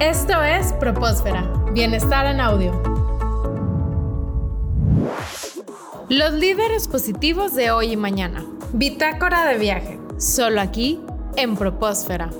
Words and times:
Esto 0.00 0.44
es 0.44 0.72
Propósfera, 0.74 1.42
Bienestar 1.72 2.26
en 2.26 2.40
Audio. 2.40 2.70
Los 6.08 6.34
líderes 6.34 6.86
positivos 6.86 7.56
de 7.56 7.72
hoy 7.72 7.94
y 7.94 7.96
mañana. 7.96 8.44
Bitácora 8.72 9.44
de 9.46 9.58
viaje, 9.58 9.98
solo 10.16 10.60
aquí 10.60 11.00
en 11.36 11.56
Propósfera. 11.56 12.30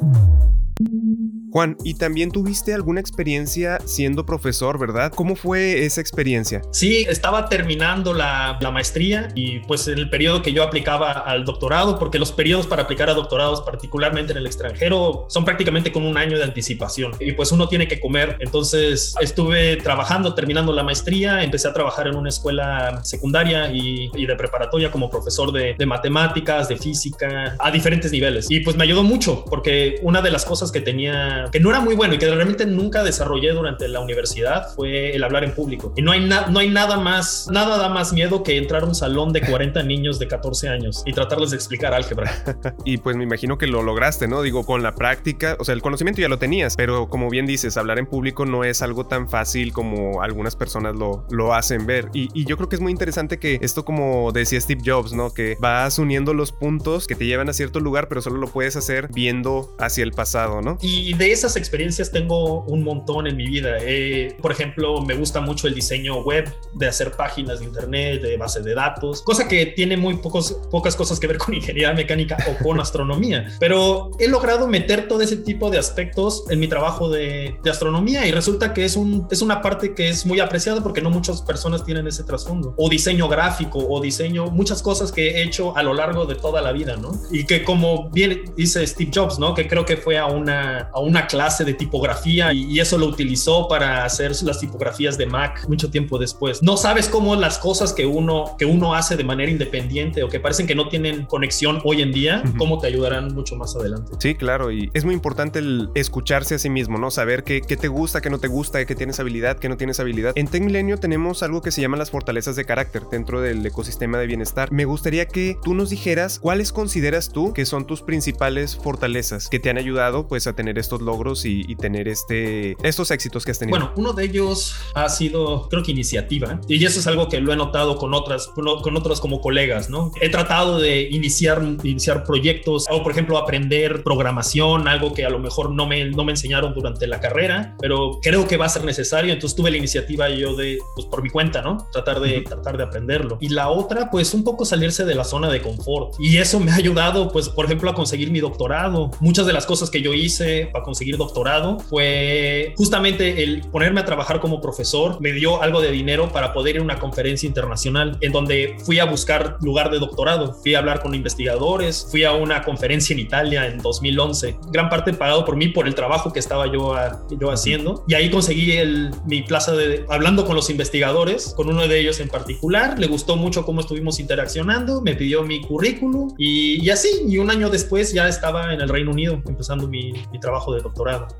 Juan, 1.50 1.76
y 1.82 1.94
también 1.94 2.30
tuviste 2.30 2.74
alguna 2.74 3.00
experiencia 3.00 3.78
siendo 3.84 4.26
profesor, 4.26 4.78
¿verdad? 4.78 5.12
¿Cómo 5.14 5.34
fue 5.34 5.84
esa 5.84 6.00
experiencia? 6.00 6.60
Sí, 6.72 7.06
estaba 7.08 7.48
terminando 7.48 8.12
la, 8.12 8.58
maestría 8.68 9.30
y 9.34 9.60
pues 9.60 9.88
el 9.88 10.10
periodo 10.10 10.42
que 10.42 10.52
yo 10.52 10.62
aplicaba 10.62 11.10
al 11.12 11.46
doctorado, 11.46 11.98
porque 11.98 12.18
los 12.18 12.32
periodos 12.32 12.66
para 12.66 12.82
aplicar 12.82 13.08
a 13.08 13.14
doctorados, 13.14 13.62
particularmente 13.62 14.32
en 14.32 14.38
el 14.38 14.46
extranjero, 14.46 15.24
son 15.28 15.46
prácticamente 15.46 15.90
con 15.90 16.04
un 16.04 16.18
año 16.18 16.36
de 16.36 16.44
anticipación 16.44 17.12
y 17.18 17.32
pues 17.32 17.50
uno 17.50 17.66
tiene 17.66 17.88
que 17.88 17.98
comer. 17.98 18.36
Entonces 18.40 19.14
estuve 19.22 19.76
trabajando, 19.76 20.34
terminando 20.34 20.72
la 20.74 20.82
maestría, 20.82 21.42
empecé 21.42 21.66
a 21.66 21.72
trabajar 21.72 22.08
en 22.08 22.16
una 22.16 22.28
escuela 22.28 23.00
secundaria 23.04 23.72
y, 23.72 24.10
de 24.26 24.36
preparatoria 24.36 24.90
como 24.90 25.08
profesor 25.08 25.50
de, 25.50 25.74
de 25.78 25.86
matemáticas, 25.86 26.68
de 26.68 26.76
física, 26.76 27.56
a 27.58 27.70
diferentes 27.70 28.12
niveles. 28.12 28.46
Y 28.50 28.60
pues 28.60 28.76
me 28.76 28.84
ayudó 28.84 29.02
mucho 29.02 29.46
porque 29.46 29.98
una 30.02 30.20
de 30.20 30.30
las 30.30 30.44
cosas 30.44 30.70
que 30.70 30.82
tenía 30.82 31.37
que 31.50 31.60
no 31.60 31.70
era 31.70 31.80
muy 31.80 31.94
bueno 31.94 32.14
y 32.14 32.18
que 32.18 32.26
realmente 32.26 32.66
nunca 32.66 33.02
desarrollé 33.02 33.52
durante 33.52 33.88
la 33.88 34.00
universidad 34.00 34.74
fue 34.74 35.14
el 35.14 35.24
hablar 35.24 35.44
en 35.44 35.52
público. 35.52 35.92
Y 35.96 36.02
no 36.02 36.12
hay, 36.12 36.20
no 36.20 36.58
hay 36.58 36.68
nada 36.68 36.98
más, 36.98 37.48
nada 37.50 37.78
da 37.78 37.88
más 37.88 38.12
miedo 38.12 38.42
que 38.42 38.56
entrar 38.56 38.82
a 38.82 38.86
un 38.86 38.94
salón 38.94 39.32
de 39.32 39.40
40 39.40 39.82
niños 39.84 40.18
de 40.18 40.28
14 40.28 40.68
años 40.68 41.02
y 41.06 41.12
tratarles 41.12 41.50
de 41.50 41.56
explicar 41.56 41.94
álgebra. 41.94 42.30
y 42.84 42.98
pues 42.98 43.16
me 43.16 43.24
imagino 43.24 43.58
que 43.58 43.66
lo 43.66 43.82
lograste, 43.82 44.28
¿no? 44.28 44.42
Digo, 44.42 44.64
con 44.64 44.82
la 44.82 44.94
práctica, 44.94 45.56
o 45.58 45.64
sea, 45.64 45.74
el 45.74 45.82
conocimiento 45.82 46.20
ya 46.20 46.28
lo 46.28 46.38
tenías, 46.38 46.76
pero 46.76 47.08
como 47.08 47.30
bien 47.30 47.46
dices, 47.46 47.76
hablar 47.76 47.98
en 47.98 48.06
público 48.06 48.46
no 48.46 48.64
es 48.64 48.82
algo 48.82 49.06
tan 49.06 49.28
fácil 49.28 49.72
como 49.72 50.22
algunas 50.22 50.56
personas 50.56 50.94
lo, 50.94 51.26
lo 51.30 51.54
hacen 51.54 51.86
ver. 51.86 52.08
Y, 52.12 52.28
y 52.34 52.44
yo 52.44 52.56
creo 52.56 52.68
que 52.68 52.76
es 52.76 52.82
muy 52.82 52.92
interesante 52.92 53.38
que 53.38 53.58
esto, 53.62 53.84
como 53.84 54.32
decía 54.32 54.60
Steve 54.60 54.82
Jobs, 54.84 55.12
¿no? 55.12 55.32
Que 55.32 55.56
vas 55.60 55.98
uniendo 55.98 56.34
los 56.34 56.52
puntos 56.52 57.06
que 57.06 57.14
te 57.14 57.26
llevan 57.26 57.48
a 57.48 57.52
cierto 57.52 57.80
lugar, 57.80 58.08
pero 58.08 58.22
solo 58.22 58.38
lo 58.38 58.48
puedes 58.48 58.76
hacer 58.76 59.08
viendo 59.12 59.74
hacia 59.78 60.04
el 60.04 60.12
pasado, 60.12 60.62
¿no? 60.62 60.78
Y 60.80 61.14
de 61.14 61.27
esas 61.30 61.56
experiencias 61.56 62.10
tengo 62.10 62.62
un 62.64 62.82
montón 62.82 63.26
en 63.26 63.36
mi 63.36 63.46
vida. 63.46 63.76
Eh, 63.80 64.36
por 64.40 64.52
ejemplo, 64.52 65.00
me 65.02 65.14
gusta 65.14 65.40
mucho 65.40 65.66
el 65.66 65.74
diseño 65.74 66.22
web, 66.22 66.52
de 66.74 66.88
hacer 66.88 67.12
páginas 67.12 67.60
de 67.60 67.66
internet, 67.66 68.22
de 68.22 68.36
base 68.36 68.60
de 68.60 68.74
datos, 68.74 69.22
cosa 69.22 69.48
que 69.48 69.66
tiene 69.66 69.96
muy 69.96 70.16
pocos, 70.16 70.52
pocas 70.70 70.96
cosas 70.96 71.18
que 71.20 71.26
ver 71.26 71.38
con 71.38 71.54
ingeniería 71.58 71.92
mecánica 71.92 72.36
o 72.48 72.62
con 72.62 72.80
astronomía. 72.88 73.52
Pero 73.58 74.10
he 74.18 74.28
logrado 74.28 74.66
meter 74.66 75.08
todo 75.08 75.22
ese 75.22 75.36
tipo 75.36 75.70
de 75.70 75.78
aspectos 75.78 76.44
en 76.50 76.60
mi 76.60 76.68
trabajo 76.68 77.08
de, 77.08 77.56
de 77.62 77.70
astronomía 77.70 78.26
y 78.26 78.32
resulta 78.32 78.74
que 78.74 78.84
es, 78.84 78.96
un, 78.96 79.26
es 79.30 79.42
una 79.42 79.62
parte 79.62 79.94
que 79.94 80.08
es 80.08 80.26
muy 80.26 80.40
apreciada 80.40 80.82
porque 80.82 81.00
no 81.00 81.10
muchas 81.10 81.42
personas 81.42 81.84
tienen 81.84 82.06
ese 82.06 82.24
trasfondo. 82.24 82.74
O 82.76 82.88
diseño 82.88 83.28
gráfico, 83.28 83.78
o 83.78 84.00
diseño, 84.00 84.46
muchas 84.46 84.82
cosas 84.82 85.12
que 85.12 85.30
he 85.30 85.42
hecho 85.42 85.76
a 85.76 85.82
lo 85.82 85.94
largo 85.94 86.26
de 86.26 86.34
toda 86.34 86.62
la 86.62 86.72
vida, 86.72 86.96
¿no? 86.96 87.12
Y 87.30 87.44
que 87.44 87.64
como 87.64 88.10
bien 88.10 88.44
dice 88.56 88.86
Steve 88.86 89.10
Jobs, 89.14 89.38
¿no? 89.38 89.54
Que 89.54 89.68
creo 89.68 89.84
que 89.84 89.96
fue 89.96 90.18
a 90.18 90.26
una, 90.26 90.90
a 90.92 91.00
una 91.00 91.17
clase 91.26 91.64
de 91.64 91.74
tipografía 91.74 92.52
y, 92.52 92.78
eso 92.78 92.96
lo 92.96 93.06
utilizó 93.06 93.66
para 93.66 94.04
hacer 94.04 94.30
las 94.42 94.60
tipografías 94.60 95.18
de 95.18 95.26
Mac 95.26 95.66
mucho 95.68 95.90
tiempo 95.90 96.16
después. 96.16 96.62
No 96.62 96.76
sabes 96.76 97.08
cómo 97.08 97.34
las 97.34 97.58
cosas 97.58 97.92
que 97.92 98.06
uno, 98.06 98.54
que 98.56 98.64
uno 98.64 98.94
hace 98.94 99.16
de 99.16 99.24
manera 99.24 99.50
independiente 99.50 100.22
o 100.22 100.28
que 100.28 100.38
parecen 100.38 100.68
que 100.68 100.76
no 100.76 100.88
tienen 100.88 101.26
conexión 101.26 101.80
hoy 101.84 102.02
en 102.02 102.12
día, 102.12 102.44
cómo 102.56 102.78
te 102.78 102.86
ayudarán 102.86 103.34
mucho 103.34 103.56
más 103.56 103.74
adelante. 103.74 104.12
Sí, 104.20 104.36
claro, 104.36 104.70
y 104.70 104.90
es 104.94 105.04
muy 105.04 105.14
importante 105.14 105.58
el 105.58 105.90
escucharse 105.94 106.54
a 106.54 106.58
sí 106.58 106.70
mismo, 106.70 106.98
¿no? 106.98 107.10
Saber 107.10 107.42
qué, 107.42 107.62
qué 107.62 107.76
te 107.76 107.88
gusta, 107.88 108.20
qué 108.20 108.30
no 108.30 108.38
te 108.38 108.48
gusta, 108.48 108.84
qué 108.84 108.94
tienes 108.94 109.18
habilidad, 109.18 109.58
qué 109.58 109.68
no 109.68 109.76
tienes 109.76 109.98
habilidad. 109.98 110.32
En 110.36 110.46
Tech 110.46 110.62
Milenio 110.62 110.98
tenemos 110.98 111.42
algo 111.42 111.62
que 111.62 111.72
se 111.72 111.80
llama 111.80 111.96
las 111.96 112.10
fortalezas 112.10 112.54
de 112.54 112.64
carácter 112.64 113.02
dentro 113.10 113.40
del 113.40 113.64
ecosistema 113.66 114.18
de 114.18 114.26
bienestar. 114.26 114.70
Me 114.70 114.84
gustaría 114.84 115.26
que 115.26 115.56
tú 115.62 115.74
nos 115.74 115.90
dijeras 115.90 116.38
cuáles 116.38 116.72
consideras 116.72 117.30
tú 117.30 117.52
que 117.52 117.66
son 117.66 117.86
tus 117.86 118.02
principales 118.02 118.76
fortalezas 118.76 119.48
que 119.48 119.58
te 119.58 119.70
han 119.70 119.78
ayudado 119.78 120.28
pues 120.28 120.46
a 120.46 120.52
tener 120.52 120.78
estos 120.78 121.00
logros 121.08 121.44
y, 121.44 121.74
tener 121.76 122.08
este, 122.08 122.76
estos 122.82 123.10
éxitos 123.10 123.44
que 123.44 123.52
has 123.52 123.58
tenido? 123.58 123.78
Bueno, 123.78 123.92
uno 123.96 124.12
de 124.12 124.24
ellos 124.24 124.74
ha 124.94 125.08
sido, 125.08 125.68
creo 125.68 125.82
que 125.82 125.92
iniciativa, 125.92 126.60
y 126.68 126.84
eso 126.84 127.00
es 127.00 127.06
algo 127.06 127.28
que 127.28 127.40
lo 127.40 127.52
he 127.52 127.56
notado 127.56 127.96
con 127.96 128.14
otras, 128.14 128.48
con 128.48 128.96
otros 128.96 129.20
como 129.20 129.40
colegas, 129.40 129.88
¿no? 129.90 130.12
He 130.20 130.28
tratado 130.28 130.78
de 130.78 131.02
iniciar, 131.02 131.62
iniciar 131.82 132.24
proyectos, 132.24 132.86
o 132.90 133.02
por 133.02 133.12
ejemplo 133.12 133.38
aprender 133.38 134.02
programación, 134.02 134.88
algo 134.88 135.14
que 135.14 135.24
a 135.24 135.30
lo 135.30 135.38
mejor 135.38 135.70
no 135.70 135.86
me, 135.86 136.04
no 136.06 136.24
me 136.24 136.32
enseñaron 136.32 136.74
durante 136.74 137.06
la 137.06 137.20
carrera, 137.20 137.76
pero 137.80 138.18
creo 138.22 138.46
que 138.46 138.56
va 138.56 138.66
a 138.66 138.68
ser 138.68 138.84
necesario, 138.84 139.32
entonces 139.32 139.56
tuve 139.56 139.70
la 139.70 139.76
iniciativa 139.76 140.28
yo 140.28 140.54
de, 140.56 140.78
pues 140.94 141.06
por 141.06 141.22
mi 141.22 141.30
cuenta, 141.30 141.62
¿no? 141.62 141.86
Tratar 141.92 142.20
de, 142.20 142.42
tratar 142.42 142.76
de 142.76 142.84
aprenderlo. 142.84 143.38
Y 143.40 143.48
la 143.48 143.68
otra, 143.70 144.10
pues 144.10 144.34
un 144.34 144.44
poco 144.44 144.64
salirse 144.64 145.04
de 145.04 145.14
la 145.14 145.24
zona 145.24 145.48
de 145.48 145.62
confort. 145.62 146.14
Y 146.18 146.38
eso 146.38 146.60
me 146.60 146.70
ha 146.70 146.76
ayudado, 146.76 147.30
pues 147.32 147.48
por 147.48 147.64
ejemplo, 147.64 147.90
a 147.90 147.94
conseguir 147.94 148.30
mi 148.30 148.40
doctorado. 148.40 149.10
Muchas 149.20 149.46
de 149.46 149.52
las 149.52 149.66
cosas 149.66 149.90
que 149.90 150.02
yo 150.02 150.12
hice 150.12 150.68
para 150.72 150.84
conseguir 150.84 150.97
doctorado 151.16 151.78
fue 151.78 152.74
justamente 152.76 153.42
el 153.42 153.62
ponerme 153.70 154.00
a 154.00 154.04
trabajar 154.04 154.40
como 154.40 154.60
profesor. 154.60 155.20
Me 155.20 155.32
dio 155.32 155.62
algo 155.62 155.80
de 155.80 155.90
dinero 155.90 156.30
para 156.32 156.52
poder 156.52 156.76
ir 156.76 156.80
a 156.80 156.84
una 156.84 156.98
conferencia 156.98 157.46
internacional 157.46 158.16
en 158.20 158.32
donde 158.32 158.76
fui 158.84 158.98
a 158.98 159.04
buscar 159.04 159.56
lugar 159.60 159.90
de 159.90 159.98
doctorado. 159.98 160.54
Fui 160.54 160.74
a 160.74 160.78
hablar 160.78 161.00
con 161.00 161.14
investigadores, 161.14 162.06
fui 162.10 162.24
a 162.24 162.32
una 162.32 162.62
conferencia 162.62 163.14
en 163.14 163.20
Italia 163.20 163.66
en 163.66 163.78
2011, 163.78 164.56
gran 164.70 164.88
parte 164.88 165.12
pagado 165.12 165.44
por 165.44 165.56
mí 165.56 165.68
por 165.68 165.86
el 165.86 165.94
trabajo 165.94 166.32
que 166.32 166.38
estaba 166.38 166.70
yo, 166.72 166.94
yo 167.30 167.50
haciendo. 167.50 168.04
Y 168.08 168.14
ahí 168.14 168.30
conseguí 168.30 168.72
el, 168.72 169.10
mi 169.26 169.42
plaza 169.42 169.72
de 169.72 170.04
hablando 170.08 170.44
con 170.44 170.56
los 170.56 170.70
investigadores, 170.70 171.52
con 171.56 171.68
uno 171.68 171.86
de 171.86 172.00
ellos 172.00 172.20
en 172.20 172.28
particular. 172.28 172.98
Le 172.98 173.06
gustó 173.06 173.36
mucho 173.36 173.64
cómo 173.64 173.80
estuvimos 173.80 174.20
interaccionando, 174.20 175.00
me 175.00 175.14
pidió 175.14 175.42
mi 175.42 175.60
currículum 175.60 176.34
y, 176.38 176.84
y 176.84 176.90
así. 176.90 177.08
Y 177.26 177.38
un 177.38 177.50
año 177.50 177.70
después 177.70 178.12
ya 178.12 178.28
estaba 178.28 178.72
en 178.72 178.80
el 178.80 178.88
Reino 178.88 179.10
Unido 179.10 179.40
empezando 179.46 179.88
mi, 179.88 180.12
mi 180.32 180.40
trabajo 180.40 180.72
de 180.72 180.80
doctorado. 180.80 180.87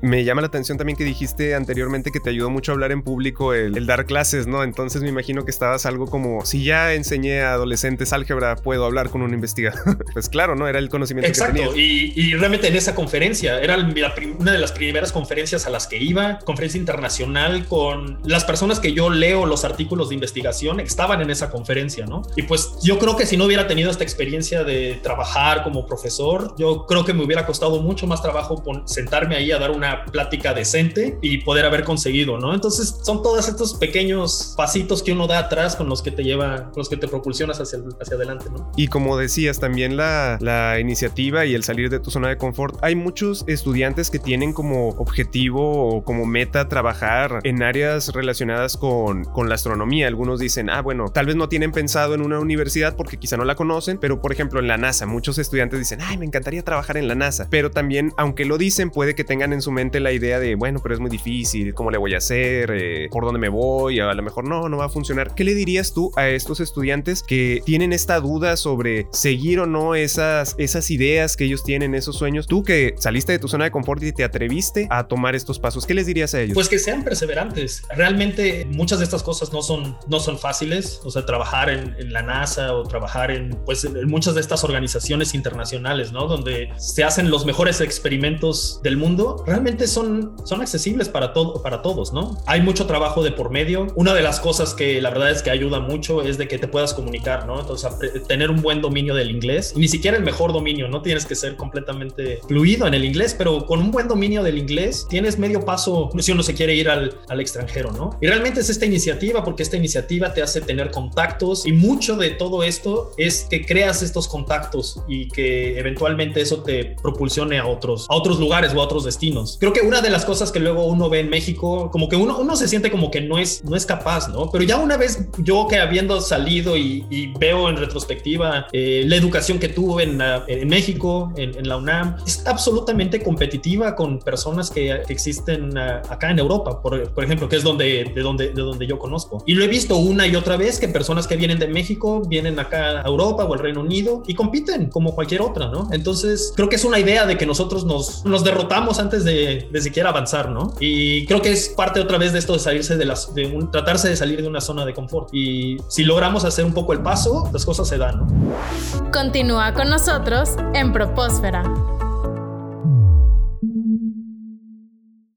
Me 0.01 0.23
llama 0.23 0.41
la 0.41 0.47
atención 0.47 0.77
también 0.77 0.97
que 0.97 1.03
dijiste 1.03 1.55
anteriormente 1.55 2.11
que 2.11 2.19
te 2.19 2.29
ayudó 2.29 2.49
mucho 2.49 2.71
a 2.71 2.73
hablar 2.73 2.91
en 2.91 3.01
público 3.01 3.53
el, 3.53 3.85
dar 3.85 4.05
clases, 4.05 4.47
¿no? 4.47 4.63
Entonces 4.63 5.01
me 5.01 5.09
imagino 5.09 5.45
que 5.45 5.51
estabas 5.51 5.85
algo 5.85 6.07
como, 6.07 6.45
si 6.45 6.63
ya 6.63 6.93
enseñé 6.93 7.41
a 7.41 7.53
adolescentes 7.53 8.13
álgebra, 8.13 8.55
puedo 8.55 8.85
hablar 8.85 9.09
con 9.09 9.21
un 9.21 9.33
investigador. 9.33 10.03
pues 10.13 10.29
claro, 10.29 10.55
¿no? 10.55 10.67
Era 10.67 10.79
el 10.79 10.89
conocimiento 10.89 11.29
Exacto. 11.29 11.53
que 11.53 11.59
tenías. 11.59 11.77
Y, 11.77 12.13
y 12.15 12.33
realmente 12.35 12.67
en 12.67 12.75
esa 12.75 12.95
conferencia, 12.95 13.59
era 13.59 13.77
una 13.77 14.51
de 14.51 14.57
las 14.57 14.71
primeras 14.71 15.11
conferencias 15.11 15.65
a 15.65 15.69
las 15.69 15.87
que 15.87 15.97
iba, 15.97 16.39
conferencia 16.39 16.79
internacional 16.79 17.65
con 17.65 18.19
las 18.23 18.45
personas 18.45 18.79
que 18.79 18.93
yo 18.93 19.09
leo 19.09 19.45
los 19.45 19.65
artículos 19.65 20.09
de 20.09 20.15
investigación, 20.15 20.79
estaban 20.79 21.21
en 21.21 21.29
esa 21.29 21.49
conferencia, 21.49 22.05
¿no? 22.05 22.21
Y 22.35 22.43
pues 22.43 22.77
yo 22.83 22.99
creo 22.99 23.15
que 23.15 23.25
si 23.25 23.37
no 23.37 23.45
hubiera 23.45 23.67
tenido 23.67 23.89
esta 23.91 24.03
experiencia 24.03 24.63
de 24.63 24.99
trabajar 25.01 25.63
como 25.63 25.85
profesor, 25.85 26.55
yo 26.57 26.85
creo 26.85 27.05
que 27.05 27.13
me 27.13 27.23
hubiera 27.23 27.45
costado 27.45 27.81
mucho 27.81 28.07
más 28.07 28.21
trabajo 28.21 28.63
sentarme 28.85 29.35
ahí 29.39 29.51
a 29.51 29.57
dar 29.57 29.71
una 29.71 30.05
plática 30.05 30.53
decente 30.53 31.17
y 31.21 31.39
poder 31.39 31.65
haber 31.65 31.83
conseguido, 31.83 32.37
¿no? 32.37 32.53
Entonces 32.53 32.95
son 33.03 33.23
todos 33.23 33.47
estos 33.47 33.73
pequeños 33.73 34.53
pasitos 34.55 35.01
que 35.01 35.11
uno 35.11 35.27
da 35.27 35.39
atrás 35.39 35.75
con 35.75 35.89
los 35.89 36.01
que 36.01 36.11
te 36.11 36.23
lleva, 36.23 36.65
con 36.71 36.77
los 36.77 36.89
que 36.89 36.97
te 36.97 37.07
propulsionas 37.07 37.59
hacia, 37.59 37.79
hacia 37.99 38.15
adelante, 38.15 38.45
¿no? 38.51 38.71
Y 38.75 38.87
como 38.87 39.17
decías, 39.17 39.59
también 39.59 39.97
la, 39.97 40.37
la 40.41 40.79
iniciativa 40.79 41.45
y 41.45 41.55
el 41.55 41.63
salir 41.63 41.89
de 41.89 41.99
tu 41.99 42.11
zona 42.11 42.29
de 42.29 42.37
confort. 42.37 42.77
Hay 42.81 42.95
muchos 42.95 43.43
estudiantes 43.47 44.09
que 44.09 44.19
tienen 44.19 44.53
como 44.53 44.89
objetivo 44.89 45.87
o 45.87 46.03
como 46.03 46.25
meta 46.25 46.67
trabajar 46.67 47.39
en 47.43 47.63
áreas 47.63 48.13
relacionadas 48.13 48.77
con, 48.77 49.23
con 49.25 49.49
la 49.49 49.55
astronomía. 49.55 50.07
Algunos 50.07 50.39
dicen, 50.39 50.69
ah, 50.69 50.81
bueno, 50.81 51.09
tal 51.09 51.25
vez 51.25 51.35
no 51.35 51.49
tienen 51.49 51.71
pensado 51.71 52.13
en 52.13 52.21
una 52.21 52.39
universidad 52.39 52.95
porque 52.95 53.17
quizá 53.17 53.37
no 53.37 53.45
la 53.45 53.55
conocen, 53.55 53.97
pero 53.97 54.21
por 54.21 54.31
ejemplo 54.31 54.59
en 54.59 54.67
la 54.67 54.77
NASA, 54.77 55.05
muchos 55.05 55.37
estudiantes 55.37 55.79
dicen, 55.79 55.99
ay, 56.01 56.17
me 56.17 56.25
encantaría 56.25 56.63
trabajar 56.63 56.97
en 56.97 57.07
la 57.07 57.15
NASA, 57.15 57.47
pero 57.49 57.71
también, 57.71 58.13
aunque 58.17 58.45
lo 58.45 58.57
dicen, 58.57 58.89
puede 58.89 59.15
que 59.15 59.23
tengan 59.29 59.53
en 59.53 59.61
su 59.61 59.71
mente 59.71 59.99
la 59.99 60.11
idea 60.11 60.39
de, 60.39 60.55
bueno, 60.55 60.79
pero 60.81 60.95
es 60.95 60.99
muy 60.99 61.11
difícil, 61.11 61.75
¿cómo 61.75 61.91
le 61.91 61.99
voy 61.99 62.15
a 62.15 62.17
hacer? 62.17 62.71
Eh, 62.73 63.07
¿Por 63.11 63.25
dónde 63.25 63.39
me 63.39 63.47
voy? 63.47 63.99
A 63.99 64.11
lo 64.11 64.23
mejor 64.23 64.43
no, 64.43 64.67
no 64.67 64.77
va 64.77 64.85
a 64.85 64.89
funcionar. 64.89 65.35
¿Qué 65.35 65.43
le 65.43 65.53
dirías 65.53 65.93
tú 65.93 66.11
a 66.15 66.27
estos 66.27 66.59
estudiantes 66.59 67.21
que 67.21 67.61
tienen 67.63 67.93
esta 67.93 68.19
duda 68.19 68.57
sobre 68.57 69.05
seguir 69.11 69.59
o 69.59 69.67
no 69.67 69.93
esas, 69.93 70.55
esas 70.57 70.89
ideas 70.89 71.37
que 71.37 71.45
ellos 71.45 71.63
tienen, 71.63 71.93
esos 71.93 72.17
sueños? 72.17 72.47
Tú 72.47 72.63
que 72.63 72.95
saliste 72.97 73.31
de 73.31 73.37
tu 73.37 73.47
zona 73.47 73.65
de 73.65 73.71
confort 73.71 74.01
y 74.01 74.11
te 74.11 74.23
atreviste 74.23 74.87
a 74.89 75.07
tomar 75.07 75.35
estos 75.35 75.59
pasos, 75.59 75.85
¿qué 75.85 75.93
les 75.93 76.07
dirías 76.07 76.33
a 76.33 76.41
ellos? 76.41 76.55
Pues 76.55 76.67
que 76.67 76.79
sean 76.79 77.03
perseverantes. 77.03 77.83
Realmente 77.95 78.65
muchas 78.65 78.97
de 78.97 79.05
estas 79.05 79.21
cosas 79.21 79.53
no 79.53 79.61
son, 79.61 79.95
no 80.07 80.19
son 80.19 80.39
fáciles. 80.39 81.01
O 81.03 81.11
sea, 81.11 81.23
trabajar 81.23 81.69
en, 81.69 81.95
en 81.99 82.11
la 82.11 82.23
NASA 82.23 82.73
o 82.73 82.81
trabajar 82.81 83.29
en, 83.29 83.51
pues, 83.63 83.83
en 83.85 84.07
muchas 84.07 84.33
de 84.33 84.41
estas 84.41 84.63
organizaciones 84.63 85.35
internacionales, 85.35 86.11
¿no? 86.11 86.25
Donde 86.25 86.69
se 86.77 87.03
hacen 87.03 87.29
los 87.29 87.45
mejores 87.45 87.79
experimentos 87.79 88.81
del 88.81 88.97
mundo 88.97 89.08
mundo 89.09 89.43
realmente 89.45 89.87
son, 89.87 90.35
son 90.43 90.61
accesibles 90.61 91.09
para, 91.09 91.33
todo, 91.33 91.61
para 91.61 91.81
todos, 91.81 92.13
¿no? 92.13 92.37
Hay 92.45 92.61
mucho 92.61 92.85
trabajo 92.85 93.23
de 93.23 93.31
por 93.31 93.49
medio. 93.49 93.87
Una 93.95 94.13
de 94.13 94.21
las 94.21 94.39
cosas 94.39 94.73
que 94.73 95.01
la 95.01 95.09
verdad 95.09 95.31
es 95.31 95.41
que 95.41 95.49
ayuda 95.49 95.79
mucho 95.79 96.21
es 96.21 96.37
de 96.37 96.47
que 96.47 96.57
te 96.57 96.67
puedas 96.67 96.93
comunicar, 96.93 97.45
¿no? 97.45 97.59
Entonces, 97.59 97.89
tener 98.27 98.49
un 98.49 98.61
buen 98.61 98.81
dominio 98.81 99.15
del 99.15 99.31
inglés, 99.31 99.73
ni 99.75 99.87
siquiera 99.87 100.17
el 100.17 100.23
mejor 100.23 100.53
dominio, 100.53 100.87
no 100.87 101.01
tienes 101.01 101.25
que 101.25 101.35
ser 101.35 101.55
completamente 101.55 102.39
fluido 102.47 102.87
en 102.87 102.93
el 102.93 103.05
inglés, 103.05 103.35
pero 103.37 103.65
con 103.65 103.79
un 103.79 103.91
buen 103.91 104.07
dominio 104.07 104.43
del 104.43 104.57
inglés 104.57 105.07
tienes 105.09 105.37
medio 105.37 105.65
paso 105.65 106.09
si 106.19 106.31
uno 106.31 106.43
se 106.43 106.53
quiere 106.53 106.75
ir 106.75 106.89
al, 106.89 107.17
al 107.27 107.39
extranjero, 107.39 107.91
¿no? 107.91 108.17
Y 108.21 108.27
realmente 108.27 108.59
es 108.59 108.69
esta 108.69 108.85
iniciativa, 108.85 109.43
porque 109.43 109.63
esta 109.63 109.77
iniciativa 109.77 110.33
te 110.33 110.41
hace 110.41 110.61
tener 110.61 110.91
contactos 110.91 111.65
y 111.65 111.71
mucho 111.71 112.15
de 112.15 112.31
todo 112.31 112.63
esto 112.63 113.11
es 113.17 113.47
que 113.49 113.65
creas 113.65 114.01
estos 114.01 114.27
contactos 114.27 115.01
y 115.07 115.27
que 115.29 115.79
eventualmente 115.79 116.41
eso 116.41 116.61
te 116.61 116.95
propulsione 117.01 117.57
a 117.59 117.65
otros, 117.65 118.05
a 118.09 118.15
otros 118.15 118.39
lugares 118.39 118.73
o 118.75 118.81
a 118.81 118.83
otros 118.83 118.98
destinos. 119.03 119.57
Creo 119.59 119.73
que 119.73 119.81
una 119.81 120.01
de 120.01 120.09
las 120.09 120.25
cosas 120.25 120.51
que 120.51 120.59
luego 120.59 120.85
uno 120.85 121.09
ve 121.09 121.19
en 121.19 121.29
México, 121.29 121.89
como 121.91 122.09
que 122.09 122.15
uno, 122.15 122.37
uno 122.37 122.55
se 122.55 122.67
siente 122.67 122.91
como 122.91 123.11
que 123.11 123.21
no 123.21 123.37
es, 123.37 123.63
no 123.63 123.75
es 123.75 123.85
capaz, 123.85 124.29
¿no? 124.29 124.49
Pero 124.51 124.63
ya 124.63 124.77
una 124.77 124.97
vez 124.97 125.27
yo 125.39 125.67
que 125.67 125.77
habiendo 125.77 126.19
salido 126.21 126.77
y, 126.77 127.05
veo 127.39 127.69
en 127.69 127.77
retrospectiva 127.77 128.67
eh, 128.71 129.03
la 129.05 129.15
educación 129.15 129.59
que 129.59 129.69
tuve 129.69 130.03
en, 130.03 130.19
en 130.47 130.67
México, 130.67 131.31
en, 131.35 131.67
la 131.67 131.77
UNAM, 131.77 132.17
es 132.25 132.45
absolutamente 132.47 133.21
competitiva 133.21 133.95
con 133.95 134.19
personas 134.19 134.69
que, 134.69 134.89
existen 135.09 135.77
ah, 135.77 136.01
acá 136.09 136.31
en 136.31 136.39
Europa, 136.39 136.81
por, 136.81 137.11
por, 137.13 137.23
ejemplo, 137.23 137.47
que 137.47 137.57
es 137.57 137.63
donde, 137.63 138.11
de, 138.13 138.21
donde, 138.21 138.49
de 138.49 138.61
donde 138.61 138.87
yo 138.87 138.97
conozco. 138.97 139.43
Y 139.45 139.53
lo 139.53 139.63
he 139.63 139.67
visto 139.67 139.97
una 139.97 140.27
y 140.27 140.35
otra 140.35 140.57
vez 140.57 140.79
que 140.79 140.87
personas 140.87 141.27
que 141.27 141.35
vienen 141.35 141.59
de 141.59 141.67
México 141.67 142.21
vienen 142.27 142.59
acá 142.59 143.01
a 143.01 143.07
Europa 143.07 143.45
o 143.45 143.53
al 143.53 143.59
Reino 143.59 143.81
Unido 143.81 144.23
y 144.27 144.33
compiten 144.33 144.89
como 144.89 145.15
cualquier 145.15 145.41
otra, 145.41 145.69
¿no? 145.69 145.89
Entonces, 145.91 146.53
creo 146.55 146.69
que 146.69 146.75
es 146.75 146.85
una 146.85 146.99
idea 146.99 147.25
de 147.25 147.37
que 147.37 147.45
nosotros 147.45 147.85
nos, 147.85 148.25
nos 148.25 148.43
derrotamos 148.43 148.88
antes 148.97 149.23
de, 149.23 149.69
de 149.71 149.81
siquiera 149.81 150.09
avanzar, 150.09 150.49
¿no? 150.49 150.73
Y 150.79 151.27
creo 151.27 151.41
que 151.41 151.51
es 151.51 151.69
parte 151.69 151.99
otra 151.99 152.17
vez 152.17 152.33
de 152.33 152.39
esto 152.39 152.53
de 152.53 152.59
salirse 152.59 152.97
de 152.97 153.05
las, 153.05 153.35
de 153.35 153.45
un, 153.45 153.69
tratarse 153.69 154.09
de 154.09 154.15
salir 154.15 154.41
de 154.41 154.47
una 154.47 154.61
zona 154.61 154.85
de 154.85 154.95
confort. 154.95 155.29
Y 155.33 155.77
si 155.89 156.03
logramos 156.03 156.45
hacer 156.45 156.65
un 156.65 156.73
poco 156.73 156.93
el 156.93 157.03
paso, 157.03 157.49
las 157.53 157.65
cosas 157.65 157.87
se 157.87 157.97
dan, 157.97 158.19
¿no? 158.19 159.11
Continúa 159.11 159.73
con 159.73 159.89
nosotros 159.89 160.55
en 160.73 160.93
Propósfera. 160.93 161.63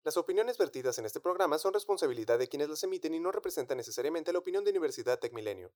Las 0.05 0.19
opiniones 0.19 0.59
vertidas 0.59 0.99
en 0.99 1.07
este 1.07 1.21
programa 1.21 1.57
son 1.57 1.73
responsabilidad 1.73 2.39
de 2.39 2.47
quienes 2.47 2.69
las 2.69 2.83
emiten 2.85 3.15
y 3.15 3.19
no 3.19 3.33
representan 3.33 3.79
necesariamente 3.79 4.31
la 4.31 4.41
opinión 4.41 4.63
de 4.63 4.71
Universidad 4.71 5.19
Tech 5.19 5.33
Milenio. 5.33 5.73